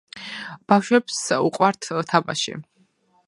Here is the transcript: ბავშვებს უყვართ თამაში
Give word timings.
ბავშვებს 0.71 1.19
უყვართ 1.49 1.91
თამაში 2.13 2.57